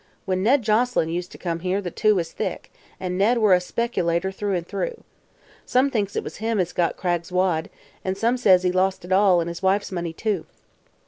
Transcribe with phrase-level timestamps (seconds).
[0.25, 3.59] When Ned Joselyn used to come here the two was thick, an' Ned were a
[3.61, 5.03] specilater through an' through.
[5.63, 7.69] Some thinks it was him as got Cragg's wad,
[8.03, 10.47] an' some says he lost it all, an' his wife's money, too.